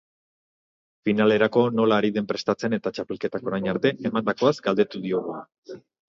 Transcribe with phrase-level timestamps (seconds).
[1.09, 5.39] Finalerako nola ari den prestatzen eta txapelketak orain arte emandakoaz galdetuko diogu.